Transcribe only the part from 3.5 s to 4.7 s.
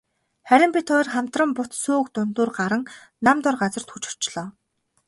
газарт хүрч очлоо.